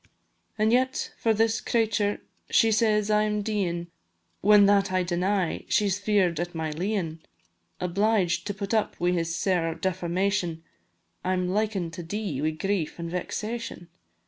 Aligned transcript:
An' 0.57 0.71
yet 0.71 1.13
for 1.19 1.31
this 1.31 1.61
cratur' 1.61 2.21
she 2.49 2.71
says 2.71 3.11
I 3.11 3.21
am 3.21 3.43
deein', 3.43 3.85
When 4.41 4.65
that 4.65 4.91
I 4.91 5.03
deny, 5.03 5.63
she 5.69 5.87
's 5.89 5.99
fear'd 5.99 6.39
at 6.39 6.55
my 6.55 6.71
leein'; 6.71 7.19
Obliged 7.79 8.47
to 8.47 8.53
put 8.55 8.73
up 8.73 8.99
wi' 8.99 9.11
this 9.11 9.35
sair 9.35 9.75
defamation, 9.75 10.63
I'm 11.23 11.47
liken 11.47 11.91
to 11.91 12.01
dee 12.01 12.41
wi' 12.41 12.49
grief 12.49 12.99
an' 12.99 13.11
vexation. 13.11 13.89